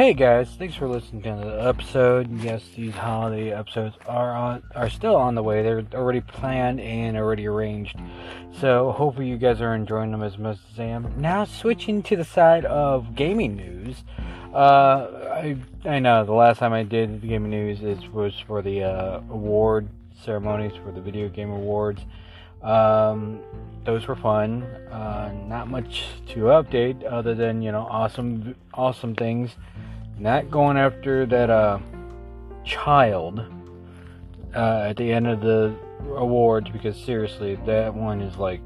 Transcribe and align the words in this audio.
Hey 0.00 0.14
guys, 0.14 0.48
thanks 0.58 0.74
for 0.76 0.88
listening 0.88 1.20
to 1.24 1.44
the 1.44 1.68
episode. 1.68 2.40
Yes, 2.40 2.62
these 2.74 2.94
holiday 2.94 3.52
episodes 3.52 3.96
are 4.06 4.34
on 4.34 4.62
are 4.74 4.88
still 4.88 5.14
on 5.14 5.34
the 5.34 5.42
way. 5.42 5.62
They're 5.62 5.84
already 5.92 6.22
planned 6.22 6.80
and 6.80 7.18
already 7.18 7.46
arranged. 7.46 8.00
So 8.58 8.92
hopefully 8.92 9.28
you 9.28 9.36
guys 9.36 9.60
are 9.60 9.74
enjoying 9.74 10.10
them 10.10 10.22
as 10.22 10.38
much 10.38 10.56
as 10.72 10.80
I 10.80 10.84
am. 10.84 11.20
Now 11.20 11.44
switching 11.44 12.02
to 12.04 12.16
the 12.16 12.24
side 12.24 12.64
of 12.64 13.14
gaming 13.14 13.56
news. 13.56 14.02
Uh, 14.54 15.34
I 15.34 15.58
I 15.84 15.98
know 15.98 16.24
the 16.24 16.32
last 16.32 16.60
time 16.60 16.72
I 16.72 16.82
did 16.82 17.20
gaming 17.20 17.50
news 17.50 17.82
is 17.82 18.08
was 18.08 18.32
for 18.46 18.62
the 18.62 18.84
uh, 18.84 19.20
award 19.28 19.86
ceremonies 20.24 20.72
for 20.82 20.92
the 20.92 21.02
video 21.02 21.28
game 21.28 21.50
awards. 21.50 22.00
Um, 22.62 23.40
those 23.84 24.08
were 24.08 24.16
fun. 24.16 24.62
Uh, 24.90 25.32
not 25.46 25.68
much 25.68 26.04
to 26.28 26.44
update 26.44 27.04
other 27.04 27.34
than 27.34 27.60
you 27.60 27.70
know 27.70 27.86
awesome, 27.90 28.54
awesome 28.72 29.14
things. 29.14 29.56
Not 30.20 30.50
going 30.50 30.76
after 30.76 31.24
that 31.24 31.48
uh, 31.48 31.78
child 32.62 33.40
uh, 34.54 34.84
at 34.90 34.98
the 34.98 35.10
end 35.10 35.26
of 35.26 35.40
the 35.40 35.74
awards 36.14 36.68
because 36.68 36.94
seriously, 36.94 37.56
that 37.64 37.94
one 37.94 38.20
is 38.20 38.36
like. 38.36 38.60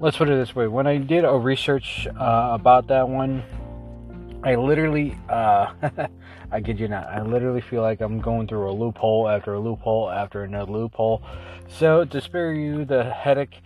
Let's 0.00 0.16
put 0.16 0.28
it 0.28 0.34
this 0.34 0.52
way: 0.52 0.66
when 0.66 0.88
I 0.88 0.98
did 0.98 1.24
a 1.24 1.30
research 1.30 2.08
uh, 2.08 2.48
about 2.50 2.88
that 2.88 3.08
one, 3.08 3.44
I 4.42 4.56
literally, 4.56 5.16
uh, 5.28 5.72
I 6.50 6.60
kid 6.60 6.80
you 6.80 6.88
not, 6.88 7.06
I 7.06 7.22
literally 7.22 7.60
feel 7.60 7.82
like 7.82 8.00
I'm 8.00 8.20
going 8.20 8.48
through 8.48 8.68
a 8.68 8.74
loophole 8.74 9.28
after 9.28 9.54
a 9.54 9.60
loophole 9.60 10.10
after 10.10 10.42
another 10.42 10.72
loophole. 10.72 11.22
So, 11.68 12.04
to 12.04 12.20
spare 12.20 12.52
you 12.52 12.84
the 12.84 13.04
headache, 13.04 13.62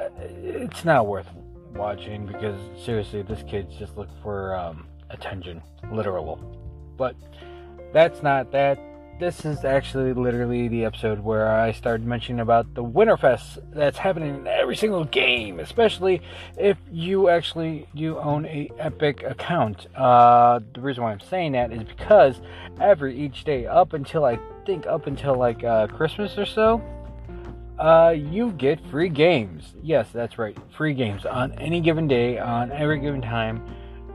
uh, 0.00 0.08
it's 0.42 0.86
not 0.86 1.06
worth 1.06 1.28
watching 1.74 2.24
because 2.24 2.58
seriously, 2.82 3.20
this 3.20 3.42
kid's 3.46 3.76
just 3.76 3.98
looking 3.98 4.16
for 4.22 4.56
um, 4.56 4.86
attention, 5.10 5.62
literal. 5.92 6.36
But 6.96 7.16
that's 7.92 8.22
not 8.22 8.52
that 8.52 8.78
this 9.18 9.44
is 9.44 9.64
actually 9.64 10.12
literally 10.12 10.68
the 10.68 10.84
episode 10.84 11.18
where 11.18 11.50
I 11.50 11.72
started 11.72 12.06
mentioning 12.06 12.40
about 12.40 12.72
the 12.74 12.84
Winterfest 12.84 13.58
that's 13.72 13.98
happening 13.98 14.34
in 14.36 14.46
every 14.46 14.76
single 14.76 15.04
game, 15.04 15.58
especially 15.58 16.22
if 16.56 16.76
you 16.90 17.28
actually 17.28 17.88
you 17.94 18.18
own 18.18 18.46
a 18.46 18.70
Epic 18.78 19.24
account. 19.24 19.86
Uh, 19.96 20.60
the 20.72 20.80
reason 20.80 21.02
why 21.02 21.12
I'm 21.12 21.20
saying 21.20 21.52
that 21.52 21.72
is 21.72 21.82
because 21.82 22.40
every 22.80 23.18
each 23.18 23.44
day 23.44 23.66
up 23.66 23.92
until 23.92 24.24
I 24.24 24.38
think 24.66 24.86
up 24.86 25.06
until 25.06 25.34
like 25.34 25.64
uh, 25.64 25.88
Christmas 25.88 26.38
or 26.38 26.46
so, 26.46 26.80
uh, 27.78 28.14
you 28.16 28.52
get 28.52 28.78
free 28.88 29.08
games. 29.08 29.74
Yes, 29.82 30.08
that's 30.12 30.38
right, 30.38 30.56
free 30.76 30.94
games 30.94 31.26
on 31.26 31.52
any 31.52 31.80
given 31.80 32.06
day, 32.06 32.38
on 32.38 32.70
every 32.70 33.00
given 33.00 33.22
time. 33.22 33.64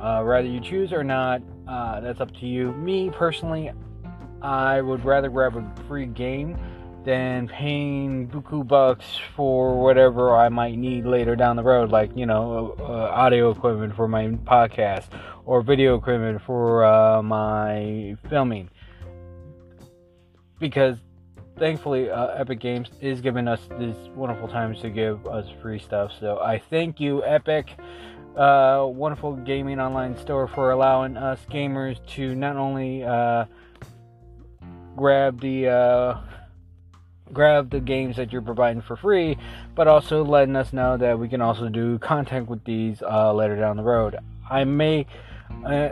Uh, 0.04 0.22
whether 0.22 0.46
you 0.46 0.59
choose 0.59 0.92
or 0.92 1.02
not, 1.02 1.42
uh, 1.66 2.02
that's 2.02 2.20
up 2.20 2.30
to 2.36 2.46
you. 2.46 2.73
Me 2.73 3.09
personally, 3.09 3.72
I 4.42 4.82
would 4.82 5.06
rather 5.06 5.30
grab 5.30 5.56
a 5.56 5.73
free 5.88 6.08
game 6.08 6.58
than 7.06 7.48
paying 7.48 8.28
buku 8.28 8.68
bucks 8.68 9.06
for 9.34 9.82
whatever 9.82 10.36
I 10.36 10.50
might 10.50 10.78
need 10.78 11.06
later 11.06 11.38
down 11.38 11.56
the 11.56 11.64
road, 11.64 11.90
like 11.90 12.12
you 12.18 12.26
know, 12.26 12.76
uh, 12.80 12.84
audio 12.84 13.50
equipment 13.50 13.95
for 13.95 14.10
my 14.10 14.28
podcast 14.28 15.06
or 15.45 15.62
video 15.62 15.95
equipment 15.95 16.42
for 16.42 16.84
uh, 16.84 17.23
my 17.23 18.17
filming. 18.30 18.70
Because 20.60 20.98
thankfully, 21.58 22.10
uh, 22.10 22.28
Epic 22.28 22.60
Games 22.60 22.90
is 23.00 23.22
giving 23.22 23.48
us 23.48 23.62
these 23.80 23.95
wonderful 24.16 24.50
times 24.50 24.82
to 24.82 24.89
give 24.89 25.26
us 25.27 25.48
free 25.61 25.80
stuff. 25.80 26.11
So 26.20 26.39
I 26.39 26.61
thank 26.70 27.00
you, 27.00 27.23
Epic. 27.23 27.77
Uh, 28.36 28.88
wonderful 28.88 29.36
gaming 29.36 29.80
online 29.80 30.17
store 30.17 30.48
for 30.48 30.71
allowing 30.71 31.17
us 31.17 31.39
gamers 31.52 32.04
to 32.08 32.33
not 32.33 32.55
only 32.55 33.04
uh, 33.04 33.45
grab 34.95 35.39
the 35.39 35.67
uh, 35.67 36.17
grab 37.32 37.70
the 37.70 37.80
games 37.80 38.16
that 38.16 38.32
you're 38.32 38.42
providing 38.42 38.82
for 38.82 38.95
free, 38.95 39.38
but 39.76 39.88
also 39.88 40.23
letting 40.23 40.55
us 40.55 40.73
know 40.73 40.98
that 40.98 41.20
we 41.20 41.30
can 41.30 41.42
also 41.42 41.70
do 41.70 41.99
content 41.99 42.48
with 42.48 42.64
these 42.64 43.04
uh, 43.04 43.32
later 43.32 43.55
down 43.55 43.77
the 43.77 43.83
road. 43.83 44.17
I 44.50 44.64
may 44.64 45.05
uh, 45.64 45.89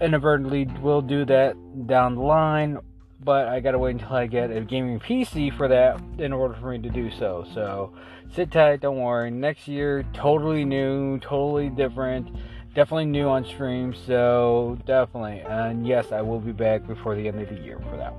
inadvertently 0.00 0.64
will 0.80 1.02
do 1.02 1.26
that 1.26 1.56
down 1.86 2.14
the 2.14 2.22
line, 2.22 2.78
but 3.24 3.48
I 3.48 3.60
gotta 3.60 3.78
wait 3.78 3.92
until 3.92 4.14
I 4.14 4.26
get 4.26 4.50
a 4.50 4.60
gaming 4.60 5.00
PC 5.00 5.56
for 5.56 5.68
that 5.68 6.00
in 6.18 6.32
order 6.32 6.54
for 6.54 6.70
me 6.70 6.78
to 6.78 6.90
do 6.90 7.10
so. 7.10 7.46
So 7.54 7.92
sit 8.34 8.50
tight, 8.50 8.80
don't 8.80 8.98
worry. 8.98 9.30
Next 9.30 9.68
year, 9.68 10.04
totally 10.12 10.64
new, 10.64 11.18
totally 11.18 11.68
different 11.68 12.28
definitely 12.74 13.06
new 13.06 13.28
on 13.28 13.44
stream, 13.44 13.94
so 13.94 14.78
definitely. 14.86 15.40
And 15.40 15.86
yes, 15.86 16.12
I 16.12 16.20
will 16.20 16.40
be 16.40 16.52
back 16.52 16.86
before 16.86 17.14
the 17.14 17.28
end 17.28 17.40
of 17.40 17.48
the 17.48 17.60
year 17.60 17.78
for 17.90 17.96
that. 17.96 18.14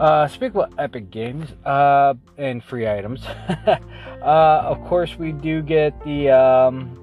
Uh, 0.00 0.26
speak 0.28 0.54
about 0.54 0.72
Epic 0.78 1.10
Games 1.10 1.52
uh, 1.64 2.14
and 2.38 2.64
free 2.64 2.88
items. 2.88 3.24
uh, 3.66 3.76
of 4.22 4.82
course, 4.86 5.16
we 5.18 5.32
do 5.32 5.62
get 5.62 6.02
the 6.04 6.30
um, 6.30 6.96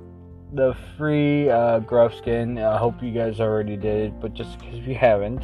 the 0.53 0.75
free 0.97 1.49
uh, 1.49 1.79
Gruff 1.79 2.15
skin. 2.15 2.57
I 2.57 2.77
hope 2.77 3.01
you 3.03 3.11
guys 3.11 3.39
already 3.39 3.77
did, 3.77 4.19
but 4.19 4.33
just 4.33 4.57
because 4.57 4.79
you 4.79 4.95
haven't, 4.95 5.43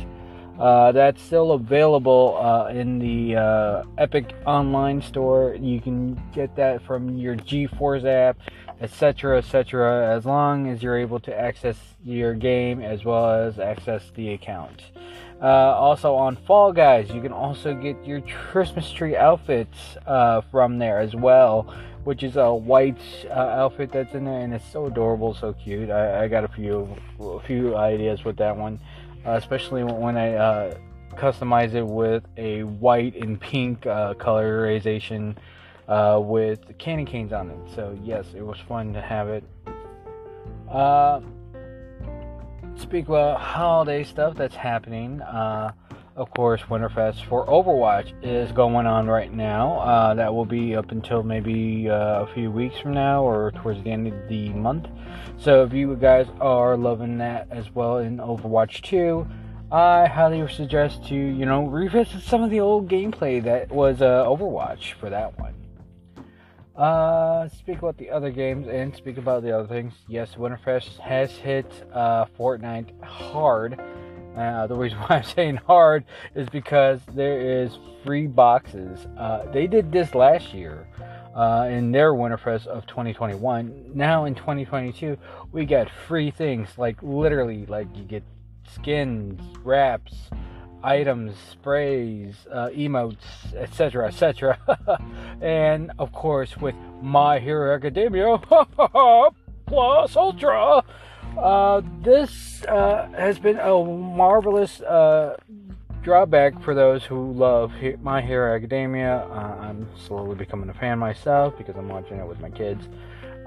uh, 0.59 0.91
that's 0.91 1.21
still 1.21 1.51
available 1.51 2.37
uh, 2.39 2.67
in 2.67 2.99
the 2.99 3.35
uh, 3.35 3.83
Epic 3.97 4.33
Online 4.45 5.01
store. 5.01 5.55
You 5.59 5.81
can 5.81 6.21
get 6.33 6.55
that 6.55 6.81
from 6.83 7.17
your 7.17 7.35
GeForce 7.35 8.05
app 8.05 8.37
etc., 8.83 9.37
etc., 9.37 10.13
as 10.15 10.25
long 10.25 10.67
as 10.67 10.83
you're 10.83 10.97
able 10.97 11.19
to 11.21 11.33
access 11.33 11.77
your 12.03 12.33
game 12.33 12.81
as 12.81 13.05
well 13.05 13.31
as 13.31 13.57
access 13.57 14.11
the 14.15 14.33
account. 14.33 14.83
Uh, 15.41 15.45
also 15.45 16.13
on 16.13 16.35
Fall 16.35 16.73
Guys, 16.73 17.09
you 17.09 17.21
can 17.21 17.31
also 17.31 17.73
get 17.73 17.95
your 18.05 18.21
Christmas 18.21 18.91
tree 18.91 19.15
outfits 19.15 19.97
uh, 20.05 20.41
from 20.51 20.79
there 20.79 20.99
as 20.99 21.15
well, 21.15 21.73
which 22.03 22.23
is 22.23 22.35
a 22.35 22.53
white 22.53 22.99
uh, 23.29 23.33
outfit 23.33 23.91
that's 23.91 24.13
in 24.13 24.25
there, 24.25 24.41
and 24.41 24.53
it's 24.53 24.69
so 24.69 24.85
adorable, 24.85 25.33
so 25.33 25.53
cute. 25.53 25.89
I, 25.89 26.25
I 26.25 26.27
got 26.27 26.43
a 26.43 26.49
few 26.49 26.95
a 27.19 27.39
few 27.41 27.77
ideas 27.77 28.25
with 28.25 28.37
that 28.37 28.55
one, 28.55 28.79
especially 29.25 29.83
when 29.83 30.17
I 30.17 30.33
uh, 30.33 30.77
customize 31.15 31.73
it 31.73 31.85
with 31.85 32.23
a 32.37 32.63
white 32.63 33.15
and 33.15 33.39
pink 33.39 33.85
uh, 33.85 34.13
colorization 34.15 35.35
uh, 35.87 36.19
with 36.21 36.77
candy 36.77 37.05
canes 37.05 37.33
on 37.33 37.49
it. 37.49 37.57
So 37.75 37.97
yes, 38.03 38.25
it 38.35 38.41
was 38.41 38.57
fun 38.67 38.93
to 38.93 39.01
have 39.01 39.29
it. 39.29 39.43
Uh, 40.69 41.21
speak 42.75 43.07
about 43.07 43.39
holiday 43.39 44.03
stuff 44.03 44.35
that's 44.35 44.55
happening. 44.55 45.21
Of 46.15 46.29
course, 46.29 46.61
Winterfest 46.69 47.25
for 47.25 47.47
Overwatch 47.47 48.13
is 48.21 48.51
going 48.51 48.85
on 48.85 49.07
right 49.07 49.33
now. 49.33 49.79
Uh, 49.79 50.13
that 50.13 50.31
will 50.31 50.45
be 50.45 50.75
up 50.75 50.91
until 50.91 51.23
maybe 51.23 51.89
uh, 51.89 52.21
a 52.21 52.27
few 52.35 52.51
weeks 52.51 52.77
from 52.77 52.93
now 52.93 53.23
or 53.23 53.51
towards 53.51 53.83
the 53.83 53.89
end 53.89 54.07
of 54.07 54.29
the 54.29 54.49
month. 54.49 54.87
So 55.37 55.63
if 55.63 55.73
you 55.73 55.95
guys 55.95 56.27
are 56.39 56.77
loving 56.77 57.17
that 57.17 57.47
as 57.49 57.71
well 57.71 57.97
in 57.97 58.17
Overwatch 58.17 58.83
2, 58.83 59.25
I 59.71 60.05
highly 60.05 60.47
suggest 60.53 61.03
to 61.07 61.15
you 61.15 61.47
know 61.47 61.65
revisit 61.65 62.21
some 62.21 62.43
of 62.43 62.51
the 62.51 62.59
old 62.59 62.87
gameplay 62.87 63.43
that 63.43 63.71
was 63.71 64.03
uh, 64.03 64.23
Overwatch 64.25 64.93
for 64.93 65.09
that 65.09 65.39
one. 65.39 65.55
Uh, 66.75 67.49
speak 67.49 67.79
about 67.79 67.97
the 67.97 68.11
other 68.11 68.29
games 68.29 68.67
and 68.67 68.95
speak 68.95 69.17
about 69.17 69.41
the 69.41 69.51
other 69.51 69.67
things. 69.67 69.93
Yes, 70.07 70.35
Winterfest 70.35 70.99
has 70.99 71.31
hit 71.31 71.65
uh, 71.91 72.25
Fortnite 72.37 73.01
hard. 73.03 73.79
Uh, 74.35 74.67
the 74.67 74.75
reason 74.75 74.97
why 74.99 75.17
I'm 75.17 75.23
saying 75.23 75.57
hard 75.57 76.05
is 76.35 76.49
because 76.49 77.01
there 77.13 77.63
is 77.63 77.77
free 78.03 78.27
boxes. 78.27 79.07
Uh, 79.17 79.45
they 79.51 79.67
did 79.67 79.91
this 79.91 80.15
last 80.15 80.53
year 80.53 80.87
uh, 81.35 81.67
in 81.69 81.91
their 81.91 82.13
Winterfest 82.13 82.67
of 82.67 82.85
2021. 82.87 83.91
Now 83.93 84.25
in 84.25 84.35
2022, 84.35 85.17
we 85.51 85.65
got 85.65 85.89
free 86.07 86.31
things 86.31 86.69
like 86.77 87.01
literally, 87.01 87.65
like 87.65 87.87
you 87.95 88.03
get 88.03 88.23
skins, 88.71 89.41
wraps, 89.63 90.29
items, 90.83 91.35
sprays, 91.51 92.35
uh, 92.51 92.69
emotes, 92.69 93.53
etc., 93.55 94.07
etc. 94.07 94.57
and 95.41 95.91
of 95.97 96.11
course, 96.11 96.57
with 96.57 96.75
My 97.01 97.39
Hero 97.39 97.75
Academia 97.75 98.37
Plus 99.65 100.15
Ultra, 100.15 100.83
uh, 101.37 101.81
this 102.01 102.63
uh, 102.65 103.07
has 103.17 103.39
been 103.39 103.59
a 103.59 103.83
marvelous 103.83 104.81
uh, 104.81 105.37
drawback 106.01 106.61
for 106.61 106.73
those 106.73 107.03
who 107.03 107.31
love 107.31 107.71
My 108.01 108.21
Hero 108.21 108.55
Academia. 108.55 109.25
Uh, 109.29 109.57
I'm 109.61 109.87
slowly 110.07 110.35
becoming 110.35 110.69
a 110.69 110.73
fan 110.73 110.99
myself 110.99 111.57
because 111.57 111.75
I'm 111.77 111.87
watching 111.87 112.19
it 112.19 112.27
with 112.27 112.39
my 112.39 112.49
kids. 112.49 112.87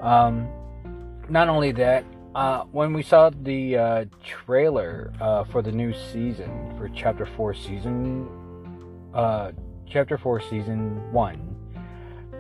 Um, 0.01 0.49
not 1.29 1.49
only 1.49 1.73
that, 1.73 2.05
uh, 2.35 2.65
when 2.65 2.93
we 2.93 3.03
saw 3.03 3.31
the 3.31 3.77
uh, 3.77 4.05
trailer 4.23 5.13
uh, 5.21 5.45
for 5.45 5.63
the 5.63 5.73
new 5.73 5.95
season 6.13 6.75
for 6.77 6.91
Chapter 6.95 7.25
Four, 7.25 7.55
season 7.55 8.29
uh, 9.15 9.53
Chapter 9.89 10.19
Four, 10.19 10.41
season 10.41 11.13
one, 11.13 11.56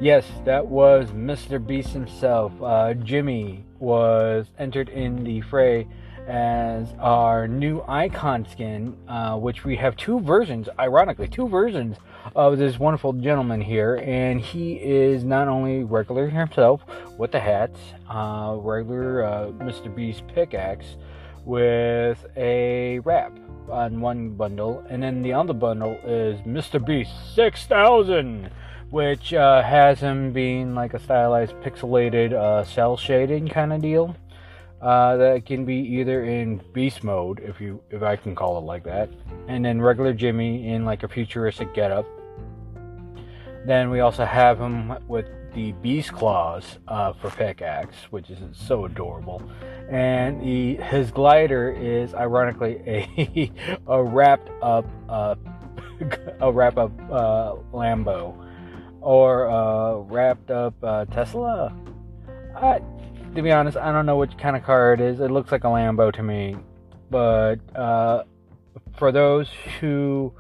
yes, 0.00 0.24
that 0.44 0.66
was 0.66 1.10
Mr. 1.10 1.64
Beast 1.64 1.90
himself. 1.90 2.52
Uh, 2.62 2.94
Jimmy 2.94 3.64
was 3.78 4.46
entered 4.58 4.88
in 4.88 5.24
the 5.24 5.40
fray 5.42 5.86
as 6.26 6.88
our 6.98 7.46
new 7.46 7.82
icon 7.86 8.46
skin, 8.50 8.96
uh, 9.08 9.36
which 9.36 9.64
we 9.64 9.76
have 9.76 9.96
two 9.96 10.20
versions, 10.20 10.68
ironically, 10.78 11.28
two 11.28 11.48
versions 11.48 11.96
of 12.34 12.58
this 12.58 12.78
wonderful 12.78 13.12
gentleman 13.12 13.60
here. 13.60 13.96
And 13.96 14.40
he 14.40 14.74
is 14.74 15.24
not 15.24 15.48
only 15.48 15.84
regular 15.84 16.28
himself 16.28 16.82
with 17.16 17.32
the 17.32 17.40
hats, 17.40 17.78
uh, 18.10 18.56
regular 18.58 19.24
uh, 19.24 19.46
Mr. 19.52 19.94
Beast 19.94 20.26
pickaxe 20.28 20.96
with 21.44 22.26
a 22.36 22.98
wrap 23.00 23.32
on 23.70 24.00
one 24.00 24.30
bundle, 24.30 24.84
and 24.88 25.02
then 25.02 25.22
the 25.22 25.32
other 25.32 25.52
bundle 25.52 25.98
is 26.04 26.40
Mr. 26.40 26.84
Beast 26.84 27.12
6000 27.34 28.50
which 28.90 29.34
uh, 29.34 29.62
has 29.62 30.00
him 30.00 30.32
being 30.32 30.74
like 30.74 30.94
a 30.94 30.98
stylized, 30.98 31.54
pixelated, 31.56 32.32
uh, 32.32 32.64
cel 32.64 32.96
shading 32.96 33.48
kind 33.48 33.72
of 33.72 33.82
deal. 33.82 34.16
Uh, 34.80 35.16
that 35.16 35.46
can 35.46 35.64
be 35.64 35.74
either 35.74 36.24
in 36.24 36.60
beast 36.74 37.02
mode, 37.02 37.40
if 37.40 37.60
you 37.60 37.80
if 37.90 38.02
I 38.02 38.14
can 38.14 38.34
call 38.34 38.58
it 38.58 38.60
like 38.60 38.84
that, 38.84 39.08
and 39.48 39.64
then 39.64 39.80
regular 39.80 40.12
Jimmy 40.12 40.68
in 40.68 40.84
like 40.84 41.02
a 41.02 41.08
futuristic 41.08 41.74
getup. 41.74 42.06
Then 43.64 43.90
we 43.90 44.00
also 44.00 44.24
have 44.24 44.60
him 44.60 44.94
with 45.08 45.26
the 45.54 45.72
beast 45.72 46.12
claws 46.12 46.78
uh, 46.86 47.14
for 47.14 47.30
pickaxe, 47.30 47.96
which 48.10 48.30
is 48.30 48.38
so 48.52 48.84
adorable, 48.84 49.42
and 49.90 50.42
his 50.42 51.10
glider 51.10 51.70
is 51.70 52.14
ironically 52.14 52.76
a 52.86 53.52
a 53.88 54.04
wrapped 54.04 54.50
up 54.62 54.86
uh, 55.08 55.34
a 56.40 56.52
wrap 56.52 56.76
up 56.76 56.92
uh, 57.10 57.54
Lambo 57.72 58.45
or 59.06 59.48
uh, 59.48 59.98
wrapped 59.98 60.50
up 60.50 60.74
uh, 60.82 61.04
Tesla. 61.04 61.72
I, 62.56 62.80
to 63.36 63.40
be 63.40 63.52
honest, 63.52 63.76
I 63.76 63.92
don't 63.92 64.04
know 64.04 64.16
which 64.16 64.36
kind 64.36 64.56
of 64.56 64.64
car 64.64 64.94
it 64.94 65.00
is. 65.00 65.20
It 65.20 65.30
looks 65.30 65.52
like 65.52 65.62
a 65.62 65.68
Lambo 65.68 66.12
to 66.12 66.24
me. 66.24 66.56
But 67.08 67.58
uh, 67.76 68.24
for 68.98 69.12
those 69.12 69.48
who 69.78 70.32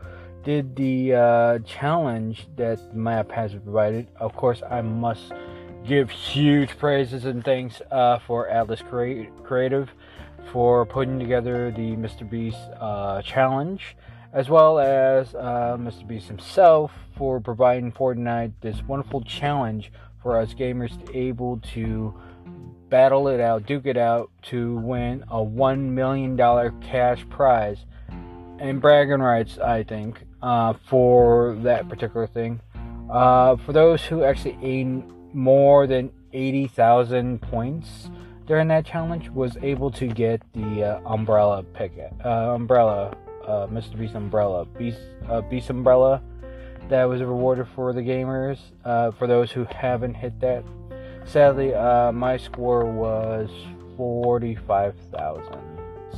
did 0.42 0.74
the 0.74 1.14
uh, 1.14 1.58
challenge 1.60 2.48
that 2.56 2.78
the 2.90 2.98
map 2.98 3.30
has 3.30 3.52
provided, 3.52 4.08
of 4.16 4.34
course, 4.34 4.60
I 4.68 4.80
must 4.80 5.32
give 5.86 6.10
huge 6.10 6.76
praises 6.76 7.24
and 7.24 7.44
thanks 7.44 7.80
uh, 7.92 8.18
for 8.26 8.48
Atlas 8.48 8.82
Creative 8.82 9.88
for 10.50 10.84
putting 10.84 11.20
together 11.20 11.70
the 11.70 11.94
Mr. 11.94 12.28
Beast 12.28 12.58
uh, 12.80 13.22
challenge, 13.22 13.96
as 14.36 14.50
well 14.50 14.78
as 14.78 15.34
uh, 15.34 15.78
Mr. 15.80 16.06
Beast 16.06 16.28
himself 16.28 16.92
for 17.16 17.40
providing 17.40 17.90
Fortnite 17.90 18.52
this 18.60 18.82
wonderful 18.82 19.22
challenge 19.22 19.90
for 20.22 20.38
us 20.38 20.52
gamers 20.52 20.92
to 21.06 21.16
able 21.16 21.56
to 21.72 22.14
battle 22.90 23.28
it 23.28 23.40
out, 23.40 23.64
duke 23.64 23.86
it 23.86 23.96
out 23.96 24.30
to 24.42 24.76
win 24.76 25.24
a 25.30 25.38
$1 25.38 25.80
million 25.80 26.36
cash 26.82 27.26
prize. 27.30 27.86
And 28.58 28.78
bragging 28.78 29.20
rights, 29.20 29.58
I 29.58 29.84
think, 29.84 30.22
uh, 30.42 30.74
for 30.86 31.56
that 31.62 31.88
particular 31.88 32.26
thing. 32.26 32.60
Uh, 33.10 33.56
for 33.56 33.72
those 33.72 34.04
who 34.04 34.22
actually 34.22 34.58
gained 34.60 35.10
more 35.32 35.86
than 35.86 36.12
80,000 36.34 37.40
points 37.40 38.10
during 38.46 38.68
that 38.68 38.84
challenge, 38.84 39.30
was 39.30 39.56
able 39.62 39.90
to 39.92 40.06
get 40.06 40.42
the 40.52 40.84
uh, 40.84 41.00
umbrella 41.06 41.62
picket, 41.62 42.12
uh, 42.22 42.54
umbrella, 42.54 43.16
uh, 43.46 43.66
Mr. 43.68 43.98
Beast 43.98 44.14
umbrella, 44.14 44.64
Beast, 44.64 44.98
uh, 45.28 45.40
Beast 45.42 45.70
umbrella 45.70 46.22
that 46.88 47.04
was 47.04 47.20
rewarded 47.20 47.66
for 47.74 47.92
the 47.92 48.00
gamers. 48.00 48.58
for 49.18 49.26
those 49.26 49.50
who 49.50 49.64
haven't 49.64 50.14
hit 50.14 50.38
that 50.40 50.64
Sadly, 51.26 51.74
uh, 51.74 52.12
my 52.12 52.36
score 52.36 52.84
was 52.84 53.50
45,000. 53.96 55.44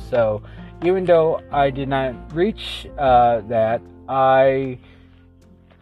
So, 0.09 0.43
even 0.83 1.03
though 1.03 1.41
I 1.51 1.71
did 1.71 1.89
not 1.89 2.33
reach 2.33 2.87
uh, 2.97 3.41
that, 3.47 3.81
I 4.07 4.77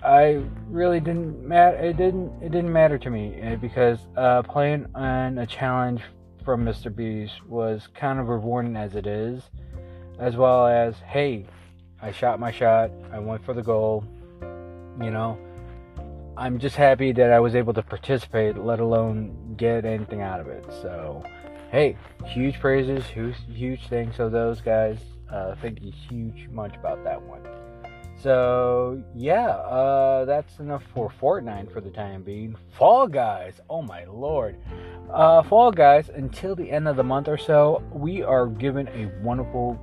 I 0.01 0.41
really 0.69 1.01
didn't 1.01 1.45
matter. 1.45 1.77
It 1.77 1.97
didn't. 1.97 2.31
It 2.41 2.51
didn't 2.51 2.71
matter 2.71 2.97
to 2.97 3.09
me 3.09 3.35
eh, 3.41 3.55
because 3.57 3.99
uh, 4.15 4.43
playing 4.43 4.85
on 4.95 5.37
a 5.39 5.45
challenge 5.45 6.01
from 6.45 6.63
Mr. 6.63 6.93
Beast 6.95 7.45
was 7.45 7.87
kind 7.93 8.19
of 8.19 8.29
rewarding 8.29 8.77
as 8.77 8.95
it 8.95 9.05
is, 9.05 9.43
as 10.19 10.35
well 10.35 10.67
as 10.67 10.95
hey, 11.05 11.45
I 12.01 12.11
shot 12.11 12.39
my 12.39 12.51
shot. 12.51 12.91
I 13.11 13.19
went 13.19 13.43
for 13.43 13.53
the 13.53 13.63
goal. 13.63 14.03
You 15.01 15.11
know, 15.11 15.37
I'm 16.37 16.59
just 16.59 16.75
happy 16.75 17.11
that 17.13 17.31
I 17.31 17.39
was 17.39 17.55
able 17.55 17.73
to 17.73 17.83
participate, 17.83 18.57
let 18.57 18.79
alone 18.79 19.55
get 19.57 19.85
anything 19.85 20.21
out 20.21 20.39
of 20.39 20.47
it. 20.47 20.65
So, 20.81 21.23
hey, 21.71 21.97
huge 22.25 22.59
praises, 22.59 23.05
huge, 23.05 23.35
huge 23.51 23.87
thanks 23.87 24.17
to 24.17 24.29
those 24.29 24.61
guys. 24.61 24.97
Uh, 25.31 25.55
thank 25.61 25.81
you 25.81 25.91
huge 25.91 26.47
much 26.49 26.75
about 26.75 27.03
that 27.03 27.21
one. 27.21 27.41
So 28.19 29.03
yeah, 29.13 29.49
uh, 29.49 30.25
that's 30.25 30.57
enough 30.59 30.83
for 30.93 31.11
Fortnite 31.21 31.71
for 31.71 31.81
the 31.81 31.91
time 31.91 32.23
being. 32.23 32.55
Fall 32.71 33.07
Guys, 33.07 33.59
oh 33.69 33.83
my 33.83 34.05
lord, 34.05 34.57
uh, 35.11 35.43
Fall 35.43 35.71
Guys. 35.71 36.09
Until 36.09 36.55
the 36.55 36.69
end 36.71 36.87
of 36.87 36.95
the 36.95 37.03
month 37.03 37.27
or 37.27 37.37
so, 37.37 37.83
we 37.91 38.23
are 38.23 38.47
given 38.47 38.87
a 38.87 39.11
wonderful 39.23 39.79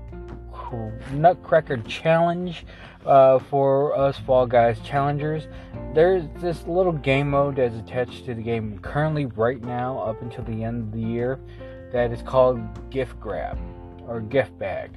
Nutcracker 1.13 1.79
challenge 1.79 2.67
uh, 3.07 3.39
for 3.39 3.97
us 3.97 4.19
Fall 4.19 4.47
Guys 4.47 4.81
challengers. 4.81 5.47
There's 5.95 6.25
this 6.41 6.67
little 6.67 6.93
game 6.93 7.31
mode 7.31 7.57
that's 7.57 7.77
attached 7.77 8.25
to 8.27 8.35
the 8.35 8.43
game 8.43 8.79
currently, 8.81 9.27
right 9.27 9.63
now, 9.63 9.99
up 9.99 10.23
until 10.23 10.45
the 10.45 10.65
end 10.65 10.83
of 10.83 10.93
the 10.93 11.07
year, 11.07 11.39
that 11.93 12.11
is 12.11 12.23
called 12.23 12.91
Gift 12.91 13.21
Grab 13.21 13.59
or 14.07 14.21
Gift 14.21 14.59
Bag. 14.59 14.93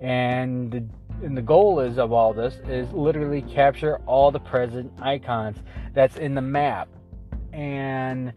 And 0.00 0.70
the, 0.70 0.84
and 1.24 1.36
the 1.36 1.42
goal 1.42 1.80
is 1.80 1.98
of 1.98 2.12
all 2.12 2.32
this 2.32 2.54
is 2.68 2.90
literally 2.92 3.42
capture 3.42 3.96
all 4.06 4.30
the 4.30 4.38
present 4.38 4.92
icons 5.02 5.58
that's 5.94 6.16
in 6.16 6.34
the 6.34 6.42
map. 6.42 6.88
And 7.52 8.32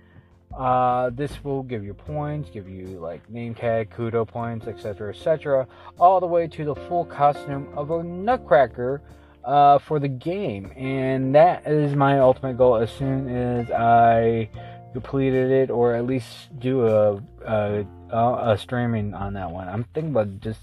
uh, 0.58 1.10
this 1.12 1.44
will 1.44 1.64
give 1.64 1.84
you 1.84 1.94
points, 1.94 2.50
give 2.50 2.68
you 2.68 2.88
like 3.00 3.28
name 3.30 3.56
tag, 3.56 3.90
kudo 3.90 4.28
points, 4.28 4.68
etc., 4.68 5.10
etc., 5.10 5.68
all 6.00 6.20
the 6.20 6.28
way 6.28 6.48
to 6.48 6.66
the 6.66 6.76
full 6.76 7.06
costume 7.06 7.68
of 7.76 7.92
a 7.92 8.04
Nutcracker 8.04 9.02
uh, 9.46 9.80
for 9.80 10.00
the 10.00 10.08
game. 10.08 10.72
And 10.76 11.34
that 11.36 11.66
is 11.66 11.96
my 11.96 12.20
ultimate 12.20 12.58
goal 12.58 12.76
as 12.76 12.92
soon 12.92 13.30
as 13.30 13.72
I 13.72 14.50
completed 14.94 15.52
it, 15.52 15.70
or 15.70 15.96
at 15.96 16.06
least 16.06 16.60
do 16.60 16.86
a, 16.86 17.22
a, 17.46 17.86
a 18.12 18.58
streaming 18.58 19.14
on 19.14 19.34
that 19.34 19.50
one. 19.50 19.70
I'm 19.70 19.86
thinking 19.94 20.12
about 20.12 20.42
just 20.42 20.60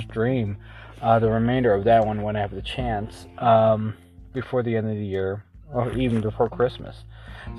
stream 0.00 0.56
uh, 1.00 1.18
the 1.18 1.28
remainder 1.28 1.74
of 1.74 1.84
that 1.84 2.06
one 2.06 2.22
when 2.22 2.36
I 2.36 2.40
have 2.40 2.52
the 2.52 2.62
chance 2.62 3.26
um, 3.38 3.94
before 4.32 4.62
the 4.62 4.76
end 4.76 4.88
of 4.88 4.96
the 4.96 5.04
year, 5.04 5.44
or 5.72 5.90
even 5.92 6.20
before 6.20 6.48
Christmas. 6.48 7.04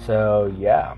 So, 0.05 0.53
yeah 0.57 0.95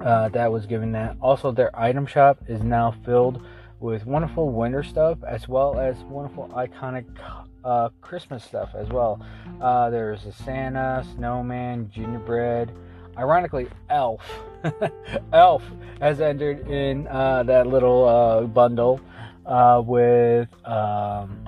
uh, 0.00 0.28
that 0.30 0.50
was 0.50 0.66
given 0.66 0.92
that. 0.92 1.16
Also, 1.20 1.50
their 1.52 1.76
item 1.78 2.06
shop 2.06 2.38
is 2.48 2.62
now 2.62 2.94
filled 3.04 3.42
with 3.80 4.06
wonderful 4.06 4.50
winter 4.50 4.82
stuff 4.82 5.18
as 5.26 5.48
well 5.48 5.78
as 5.78 5.96
wonderful 6.04 6.48
iconic 6.54 7.04
uh, 7.64 7.88
Christmas 8.00 8.44
stuff 8.44 8.70
as 8.74 8.88
well. 8.88 9.20
Uh, 9.60 9.90
there's 9.90 10.24
a 10.24 10.32
Santa, 10.32 11.04
snowman, 11.14 11.90
gingerbread. 11.90 12.72
Ironically, 13.16 13.68
Elf. 13.90 14.22
Elf 15.32 15.62
has 16.00 16.20
entered 16.20 16.68
in 16.68 17.06
uh, 17.08 17.42
that 17.44 17.66
little 17.66 18.08
uh, 18.08 18.42
bundle 18.42 19.00
uh, 19.46 19.82
with 19.84 20.48
um, 20.64 21.46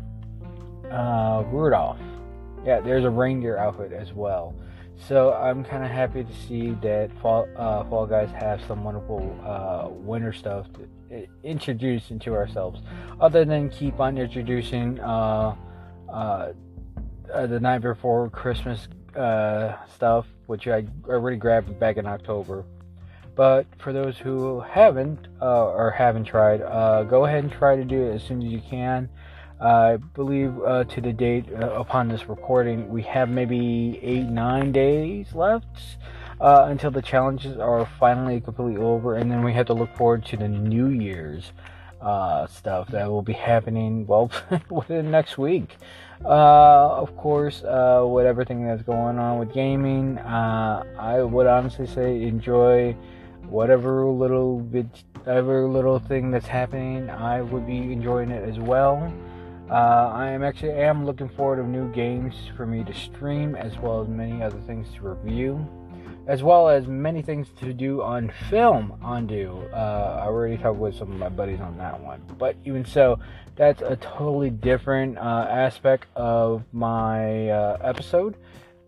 Rudolph. 1.53 1.99
Yeah, 2.65 2.81
there's 2.81 3.05
a 3.05 3.11
reindeer 3.11 3.57
outfit 3.57 3.93
as 3.93 4.13
well. 4.13 4.55
So 5.09 5.33
I'm 5.33 5.65
kind 5.65 5.85
of 5.85 5.91
happy 5.91 6.25
to 6.25 6.35
see 6.47 6.71
that 6.83 7.11
Fall, 7.21 7.49
uh, 7.57 7.85
Fall 7.85 8.07
Guys 8.07 8.31
have 8.33 8.61
some 8.67 8.85
wonderful 8.85 9.39
uh, 9.45 9.89
winter 9.89 10.33
stuff 10.33 10.67
to 10.75 11.27
introduce 11.43 12.11
into 12.11 12.35
ourselves, 12.35 12.81
other 13.21 13.45
than 13.45 13.71
keep 13.71 13.99
on 13.99 14.19
introducing 14.19 15.01
uh, 15.01 15.57
uh, 16.09 16.53
uh 17.33 17.47
the 17.47 17.59
night 17.59 17.81
before 17.81 18.29
Christmas 18.31 18.89
uh, 19.17 19.77
stuff, 19.93 20.27
which 20.47 20.69
I 20.69 20.87
already 21.09 21.37
grabbed 21.37 21.79
back 21.81 21.97
in 21.97 22.07
October. 22.07 22.65
But 23.35 23.67
for 23.79 23.93
those 23.93 24.19
who 24.19 24.61
haven't 24.61 25.29
or 25.41 25.95
haven't 25.97 26.25
tried, 26.25 26.61
go 27.09 27.25
ahead 27.25 27.45
and 27.45 27.53
try 27.53 27.75
to 27.75 27.85
do 27.85 28.03
it 28.03 28.15
as 28.15 28.23
soon 28.23 28.43
as 28.43 28.53
you 28.53 28.61
can. 28.61 29.09
I 29.61 29.97
believe 30.15 30.59
uh, 30.63 30.85
to 30.85 31.01
the 31.01 31.13
date 31.13 31.45
uh, 31.53 31.71
upon 31.73 32.09
this 32.09 32.29
recording, 32.29 32.89
we 32.89 33.03
have 33.03 33.29
maybe 33.29 34.01
eight, 34.03 34.25
nine 34.25 34.73
days 34.73 35.35
left 35.35 35.99
uh, 36.41 36.67
until 36.69 36.91
the 36.91 37.03
challenges 37.03 37.59
are 37.59 37.85
finally 37.99 38.41
completely 38.41 38.81
over, 38.81 39.17
and 39.17 39.31
then 39.31 39.45
we 39.45 39.53
have 39.53 39.67
to 39.67 39.75
look 39.75 39.95
forward 39.97 40.25
to 40.27 40.39
the 40.39 40.49
New 40.49 40.89
Year's 40.89 41.53
uh, 42.01 42.47
stuff 42.47 42.89
that 42.89 43.11
will 43.11 43.21
be 43.21 43.35
happening 43.35 44.07
well 44.07 44.31
within 44.71 45.11
next 45.11 45.37
week. 45.37 45.77
Uh, 46.25 46.97
of 46.97 47.15
course, 47.19 47.63
uh, 47.63 48.03
with 48.07 48.25
everything 48.25 48.67
that's 48.67 48.83
going 48.83 49.19
on 49.19 49.39
with 49.39 49.53
gaming, 49.53 50.19
I 50.19 51.23
would 51.23 51.47
honestly 51.47 51.87
say 51.87 52.23
enjoy 52.23 52.97
whatever 53.47 54.07
little 54.07 54.61
bit, 54.61 54.87
whatever 55.25 55.67
little 55.67 55.99
thing 55.99 56.31
that's 56.31 56.47
happening, 56.47 57.11
I 57.11 57.43
would 57.43 57.67
be 57.67 57.93
enjoying 57.93 58.31
it 58.31 58.49
as 58.49 58.59
well. 58.59 59.13
Uh, 59.71 60.11
I 60.13 60.31
am 60.31 60.43
actually 60.43 60.73
am 60.73 61.07
looking 61.07 61.29
forward 61.29 61.57
to 61.57 61.63
new 61.63 61.93
games 61.93 62.35
for 62.57 62.67
me 62.67 62.83
to 62.83 62.93
stream, 62.93 63.55
as 63.55 63.79
well 63.79 64.03
as 64.03 64.09
many 64.09 64.43
other 64.43 64.59
things 64.63 64.89
to 64.95 65.03
review, 65.03 65.65
as 66.27 66.43
well 66.43 66.69
as 66.69 66.89
many 66.89 67.23
things 67.23 67.47
to 67.61 67.73
do 67.73 68.03
on 68.03 68.33
film 68.49 68.99
on 69.01 69.29
do. 69.29 69.63
Uh, 69.73 70.23
I 70.23 70.27
already 70.27 70.57
talked 70.57 70.79
with 70.79 70.97
some 70.97 71.13
of 71.13 71.19
my 71.19 71.29
buddies 71.29 71.61
on 71.61 71.79
that 71.79 72.01
one, 72.01 72.21
but 72.37 72.57
even 72.65 72.85
so, 72.85 73.21
that's 73.55 73.81
a 73.81 73.95
totally 73.97 74.51
different 74.51 75.19
uh, 75.19 75.47
aspect 75.49 76.07
of 76.17 76.65
my 76.73 77.51
uh, 77.51 77.79
episode 77.85 78.37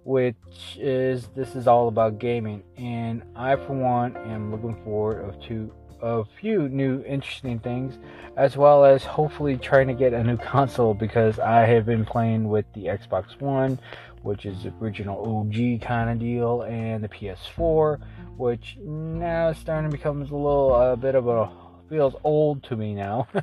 which 0.04 0.34
is 0.78 1.28
this 1.36 1.54
is 1.54 1.68
all 1.68 1.86
about 1.86 2.18
gaming 2.18 2.62
and 2.76 3.22
i 3.36 3.54
for 3.54 3.72
one 3.72 4.16
am 4.16 4.50
looking 4.50 4.74
forward 4.82 5.24
of 5.24 5.40
to 5.40 5.72
a 6.02 6.24
few 6.40 6.68
new 6.68 7.02
interesting 7.04 7.58
things 7.58 7.98
as 8.36 8.56
well 8.56 8.84
as 8.84 9.04
hopefully 9.04 9.56
trying 9.56 9.86
to 9.86 9.94
get 9.94 10.12
a 10.12 10.22
new 10.22 10.36
console 10.52 10.94
because 10.94 11.38
i 11.38 11.60
have 11.60 11.86
been 11.86 12.04
playing 12.04 12.48
with 12.48 12.64
the 12.74 12.86
xbox 12.86 13.40
one 13.40 13.78
which 14.22 14.46
is 14.46 14.62
the 14.62 14.72
original 14.80 15.16
og 15.18 15.80
kind 15.80 16.10
of 16.10 16.18
deal 16.18 16.62
and 16.62 17.02
the 17.02 17.08
ps4 17.08 18.00
which 18.36 18.76
now 18.82 19.48
is 19.48 19.58
starting 19.58 19.90
to 19.90 19.96
become 19.96 20.20
a 20.20 20.24
little 20.24 20.74
a 20.74 20.96
bit 20.96 21.14
of 21.14 21.28
a 21.28 21.50
feels 21.92 22.14
old 22.24 22.62
to 22.64 22.74
me 22.74 22.94
now. 22.94 23.28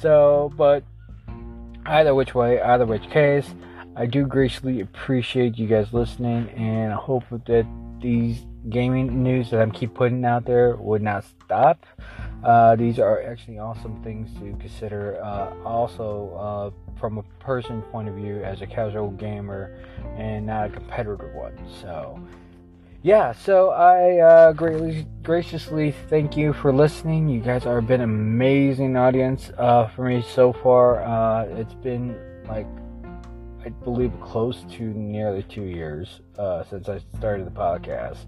So 0.00 0.52
but 0.56 0.82
either 1.86 2.14
which 2.14 2.34
way 2.34 2.60
either 2.60 2.86
which 2.86 3.08
case 3.10 3.46
I 3.94 4.06
do 4.06 4.26
graciously 4.26 4.80
appreciate 4.80 5.56
you 5.56 5.68
guys 5.68 5.92
listening, 5.92 6.48
and 6.50 6.92
I 6.92 6.96
hope 6.96 7.22
that 7.30 7.66
these 8.00 8.44
gaming 8.70 9.22
news 9.22 9.50
that 9.50 9.60
I'm 9.60 9.70
keep 9.70 9.94
putting 9.94 10.24
out 10.24 10.44
there 10.44 10.76
would 10.76 11.02
not 11.02 11.24
stop. 11.44 11.84
Uh, 12.42 12.76
these 12.76 12.98
are 12.98 13.22
actually 13.22 13.58
awesome 13.58 14.02
things 14.02 14.30
to 14.34 14.56
consider. 14.60 15.22
Uh, 15.22 15.54
also, 15.64 16.34
uh, 16.74 16.98
from 16.98 17.18
a 17.18 17.22
person 17.40 17.82
point 17.82 18.08
of 18.08 18.14
view, 18.14 18.42
as 18.42 18.60
a 18.60 18.66
casual 18.66 19.10
gamer 19.12 19.76
and 20.16 20.46
not 20.46 20.66
a 20.66 20.70
competitive 20.70 21.32
one. 21.34 21.56
So, 21.80 22.20
yeah. 23.02 23.32
So 23.32 23.70
I 23.70 24.18
uh, 24.18 24.52
greatly, 24.52 25.06
graciously 25.22 25.94
thank 26.08 26.36
you 26.36 26.52
for 26.52 26.72
listening. 26.72 27.28
You 27.28 27.40
guys 27.40 27.66
are 27.66 27.80
been 27.80 28.02
amazing 28.02 28.96
audience 28.96 29.50
uh, 29.58 29.88
for 29.88 30.04
me 30.04 30.22
so 30.22 30.52
far. 30.52 31.02
Uh, 31.02 31.44
it's 31.46 31.74
been 31.74 32.16
like 32.46 32.66
I 33.64 33.70
believe, 33.70 34.12
close 34.20 34.62
to 34.72 34.82
nearly 34.82 35.42
two 35.42 35.62
years 35.62 36.20
uh, 36.38 36.64
since 36.64 36.88
I 36.88 37.00
started 37.16 37.46
the 37.46 37.50
podcast. 37.50 38.26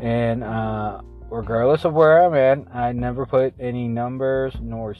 And 0.00 0.42
uh, 0.42 1.02
regardless 1.30 1.84
of 1.84 1.94
where 1.94 2.22
I'm 2.22 2.34
at, 2.34 2.74
I 2.74 2.92
never 2.92 3.26
put 3.26 3.54
any 3.58 3.88
numbers 3.88 4.54
nor 4.60 4.94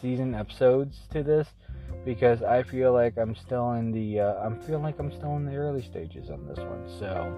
season 0.00 0.34
episodes 0.34 0.98
to 1.12 1.22
this 1.22 1.48
because 2.04 2.42
I 2.42 2.62
feel 2.62 2.92
like 2.92 3.16
I'm 3.16 3.34
still 3.34 3.72
in 3.72 3.90
the 3.90 4.20
uh, 4.20 4.34
I'm 4.34 4.60
feeling 4.60 4.82
like 4.82 4.98
I'm 4.98 5.10
still 5.10 5.36
in 5.36 5.46
the 5.46 5.56
early 5.56 5.82
stages 5.82 6.30
on 6.30 6.46
this 6.46 6.58
one. 6.58 6.86
So 6.98 7.36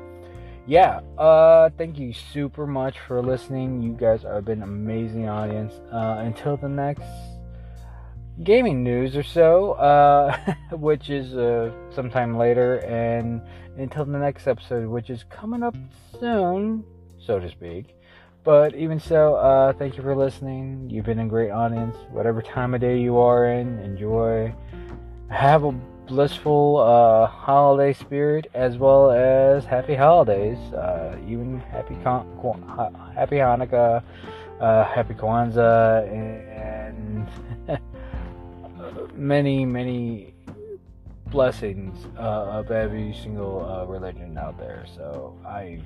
yeah, 0.66 1.00
uh, 1.16 1.70
thank 1.78 1.98
you 1.98 2.12
super 2.12 2.66
much 2.66 2.98
for 3.06 3.22
listening. 3.22 3.80
You 3.82 3.92
guys 3.92 4.22
have 4.22 4.44
been 4.44 4.62
amazing 4.62 5.28
audience. 5.28 5.72
Uh, 5.92 6.16
until 6.18 6.56
the 6.56 6.68
next 6.68 7.04
gaming 8.42 8.82
news 8.82 9.16
or 9.16 9.22
so, 9.22 9.72
uh, 9.72 10.36
which 10.72 11.10
is 11.10 11.34
uh, 11.34 11.72
sometime 11.90 12.36
later, 12.36 12.78
and 12.86 13.40
until 13.78 14.04
the 14.04 14.18
next 14.18 14.46
episode, 14.46 14.86
which 14.88 15.10
is 15.10 15.24
coming 15.30 15.62
up 15.62 15.76
soon, 16.18 16.84
so 17.18 17.38
to 17.38 17.50
speak. 17.50 17.94
But 18.44 18.74
even 18.76 19.00
so, 19.00 19.34
uh, 19.34 19.72
thank 19.72 19.96
you 19.96 20.02
for 20.02 20.14
listening. 20.14 20.88
You've 20.88 21.04
been 21.04 21.18
a 21.18 21.26
great 21.26 21.50
audience. 21.50 21.96
Whatever 22.10 22.42
time 22.42 22.74
of 22.74 22.80
day 22.80 23.00
you 23.00 23.18
are 23.18 23.46
in, 23.46 23.78
enjoy. 23.80 24.54
Have 25.30 25.64
a 25.64 25.72
blissful 26.06 26.78
uh, 26.78 27.26
holiday 27.26 27.92
spirit 27.92 28.46
as 28.54 28.78
well 28.78 29.10
as 29.10 29.64
happy 29.64 29.96
holidays. 29.96 30.58
Uh, 30.72 31.16
even 31.26 31.58
happy 31.58 31.96
Con- 32.04 32.62
happy 33.14 33.36
Hanukkah, 33.36 34.02
uh, 34.60 34.84
happy 34.84 35.14
Kwanzaa, 35.14 36.08
and 36.08 36.55
many, 39.16 39.64
many 39.64 40.34
blessings 41.26 42.06
uh, 42.18 42.20
of 42.20 42.70
every 42.70 43.14
single 43.22 43.64
uh, 43.64 43.84
religion 43.84 44.38
out 44.38 44.58
there. 44.58 44.84
So 44.94 45.36
I, 45.44 45.80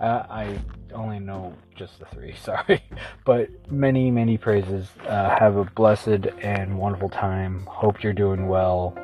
I, 0.00 0.08
I, 0.08 0.58
only 0.92 1.18
know 1.18 1.52
just 1.74 1.98
the 1.98 2.06
three. 2.06 2.34
Sorry, 2.42 2.82
but 3.24 3.48
many, 3.70 4.10
many 4.10 4.38
praises. 4.38 4.88
Uh, 5.06 5.36
have 5.38 5.56
a 5.56 5.64
blessed 5.64 6.26
and 6.42 6.78
wonderful 6.78 7.08
time. 7.08 7.66
Hope 7.66 8.02
you're 8.02 8.12
doing 8.12 8.48
well. 8.48 8.96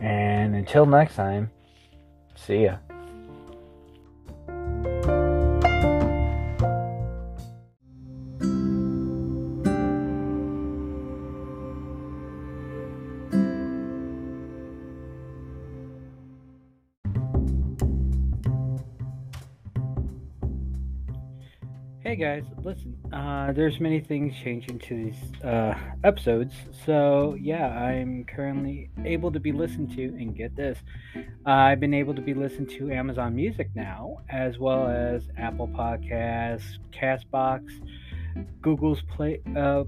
And 0.00 0.54
until 0.54 0.86
next 0.86 1.16
time, 1.16 1.50
see 2.34 2.64
ya. 2.64 2.78
Hey 22.08 22.16
guys, 22.16 22.44
listen, 22.64 22.96
uh, 23.12 23.52
there's 23.52 23.80
many 23.80 24.00
things 24.00 24.32
changing 24.42 24.78
to 24.78 24.96
these 24.96 25.44
uh, 25.44 25.74
episodes. 26.04 26.54
So, 26.86 27.36
yeah, 27.38 27.66
I'm 27.66 28.24
currently 28.24 28.88
able 29.04 29.30
to 29.30 29.38
be 29.38 29.52
listened 29.52 29.94
to, 29.94 30.04
and 30.04 30.34
get 30.34 30.56
this, 30.56 30.78
uh, 31.14 31.50
I've 31.50 31.80
been 31.80 31.92
able 31.92 32.14
to 32.14 32.22
be 32.22 32.32
listened 32.32 32.70
to 32.78 32.90
Amazon 32.90 33.36
Music 33.36 33.68
now, 33.74 34.22
as 34.30 34.58
well 34.58 34.88
as 34.88 35.28
Apple 35.36 35.68
Podcasts, 35.68 36.78
Castbox, 36.98 37.68
Google's 38.62 39.02
Play, 39.14 39.42
uh, 39.54 39.82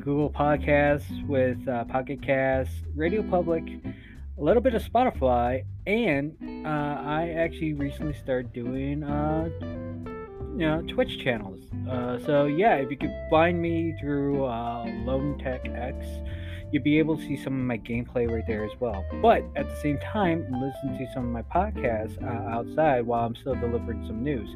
Google 0.00 0.28
Podcasts 0.28 1.24
with 1.28 1.68
uh, 1.68 1.84
Pocket 1.84 2.20
Casts, 2.20 2.74
Radio 2.96 3.22
Public, 3.22 3.62
a 4.38 4.42
little 4.42 4.60
bit 4.60 4.74
of 4.74 4.82
Spotify, 4.82 5.62
and 5.86 6.34
uh, 6.66 6.68
I 6.68 7.32
actually 7.38 7.74
recently 7.74 8.14
started 8.14 8.52
doing 8.52 9.04
you 10.62 10.68
know 10.68 10.80
Twitch 10.82 11.18
channels. 11.18 11.58
Uh, 11.90 12.20
so 12.24 12.44
yeah, 12.44 12.76
if 12.76 12.88
you 12.88 12.96
could 12.96 13.12
find 13.28 13.60
me 13.60 13.96
through 14.00 14.44
uh, 14.44 14.84
Lone 15.04 15.36
Tech 15.36 15.68
X, 15.68 16.06
you'd 16.70 16.84
be 16.84 17.00
able 17.00 17.16
to 17.16 17.22
see 17.22 17.36
some 17.36 17.58
of 17.58 17.66
my 17.66 17.78
gameplay 17.78 18.30
right 18.30 18.44
there 18.46 18.64
as 18.64 18.70
well. 18.78 19.04
But 19.20 19.42
at 19.56 19.68
the 19.68 19.74
same 19.80 19.98
time, 19.98 20.46
listen 20.52 20.96
to 20.96 21.12
some 21.12 21.24
of 21.24 21.30
my 21.32 21.42
podcasts 21.42 22.16
uh, 22.22 22.48
outside 22.48 23.04
while 23.04 23.26
I'm 23.26 23.34
still 23.34 23.56
delivering 23.56 24.06
some 24.06 24.22
news. 24.22 24.48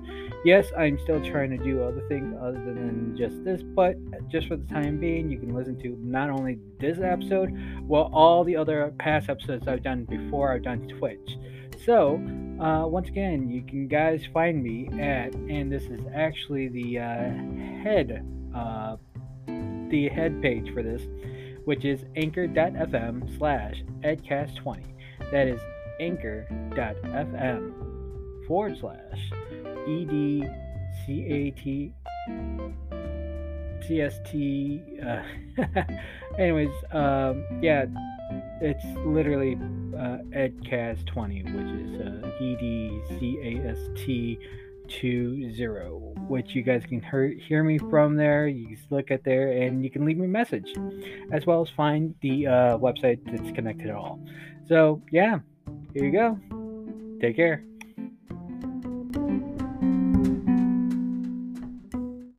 Yes, 0.45 0.69
I'm 0.79 0.97
still 1.01 1.21
trying 1.25 1.51
to 1.51 1.59
do 1.59 1.83
other 1.83 2.07
things 2.09 2.37
other 2.41 2.53
than 2.53 3.17
just 3.19 3.43
this, 3.43 3.63
but 3.65 3.97
just 4.29 4.47
for 4.47 4.55
the 4.55 4.67
time 4.67 5.01
being, 5.01 5.29
you 5.29 5.41
can 5.41 5.53
listen 5.53 5.77
to 5.81 5.99
not 6.01 6.31
only 6.31 6.61
this 6.79 7.01
episode, 7.01 7.53
well, 7.83 8.11
all 8.13 8.45
the 8.45 8.55
other 8.55 8.95
past 9.01 9.29
episodes 9.29 9.67
I've 9.67 9.83
done 9.83 10.05
before 10.05 10.53
I've 10.53 10.63
done 10.63 10.87
Twitch. 10.87 11.37
So, 11.85 12.17
uh, 12.61 12.87
once 12.87 13.09
again, 13.09 13.51
you 13.51 13.63
can 13.63 13.89
guys 13.89 14.23
find 14.33 14.63
me 14.63 14.89
at, 15.01 15.35
and 15.35 15.71
this 15.71 15.83
is 15.85 16.01
actually 16.15 16.69
the 16.69 16.99
uh, 16.99 17.03
head, 17.83 18.25
uh, 18.55 18.97
the 19.47 20.09
head 20.09 20.41
page 20.41 20.73
for 20.73 20.83
this, 20.83 21.03
which 21.65 21.85
is 21.85 22.05
anchor.fm 22.17 23.37
slash 23.39 23.83
edcast20. 24.03 24.85
That 25.31 25.49
is 25.49 25.61
anchor.fm 26.01 27.73
forward 28.47 28.79
slash 28.79 29.31
edcat 29.87 30.51
cst. 33.89 34.83
Uh, 35.05 35.23
anyways, 36.39 36.71
um, 36.93 37.45
yeah, 37.63 37.87
it's 38.61 38.85
literally 39.05 39.57
uh, 39.97 40.19
EDCAST20, 40.31 41.45
which 41.55 41.73
is 41.83 42.01
uh, 42.01 42.43
E 42.43 42.57
D 42.61 43.01
C 43.19 43.39
A 43.43 43.69
S 43.71 43.79
T 43.97 44.39
20, 44.89 45.57
which 46.29 46.55
you 46.55 46.63
guys 46.63 46.83
can 46.89 47.01
hear, 47.03 47.29
hear 47.29 47.65
me 47.65 47.79
from 47.79 48.17
there. 48.17 48.47
You 48.47 48.69
can 48.69 48.79
look 48.91 49.11
at 49.11 49.25
there 49.25 49.53
and 49.53 49.83
you 49.85 49.91
can 49.91 50.05
leave 50.05 50.19
me 50.19 50.27
a 50.27 50.29
message, 50.29 50.73
as 51.33 51.47
well 51.47 51.63
as 51.63 51.69
find 51.71 52.15
the 52.21 52.47
uh, 52.47 52.79
website 52.79 53.19
that's 53.25 53.51
connected 53.53 53.89
at 53.89 53.97
all. 53.97 54.21
So, 54.69 55.03
yeah, 55.11 55.41
here 55.93 56.05
you 56.05 56.13
go. 56.13 56.39
Take 57.21 57.37
care. 57.37 57.63